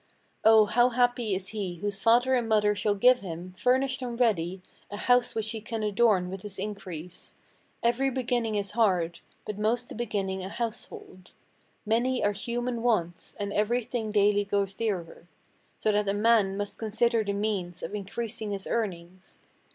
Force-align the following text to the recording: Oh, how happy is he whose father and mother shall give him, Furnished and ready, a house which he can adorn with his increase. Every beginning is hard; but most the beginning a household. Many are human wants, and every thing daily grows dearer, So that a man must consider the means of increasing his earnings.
Oh, 0.43 0.65
how 0.65 0.89
happy 0.89 1.35
is 1.35 1.49
he 1.49 1.75
whose 1.75 2.01
father 2.01 2.33
and 2.33 2.49
mother 2.49 2.73
shall 2.73 2.95
give 2.95 3.19
him, 3.19 3.53
Furnished 3.55 4.01
and 4.01 4.19
ready, 4.19 4.63
a 4.89 4.97
house 4.97 5.35
which 5.35 5.51
he 5.51 5.61
can 5.61 5.83
adorn 5.83 6.27
with 6.31 6.41
his 6.41 6.57
increase. 6.57 7.35
Every 7.83 8.09
beginning 8.09 8.55
is 8.55 8.71
hard; 8.71 9.19
but 9.45 9.59
most 9.59 9.89
the 9.89 9.93
beginning 9.93 10.43
a 10.43 10.49
household. 10.49 11.33
Many 11.85 12.23
are 12.23 12.31
human 12.31 12.81
wants, 12.81 13.35
and 13.39 13.53
every 13.53 13.83
thing 13.83 14.11
daily 14.11 14.43
grows 14.43 14.73
dearer, 14.73 15.27
So 15.77 15.91
that 15.91 16.09
a 16.09 16.15
man 16.15 16.57
must 16.57 16.79
consider 16.79 17.23
the 17.23 17.33
means 17.33 17.83
of 17.83 17.93
increasing 17.93 18.49
his 18.49 18.65
earnings. 18.65 19.43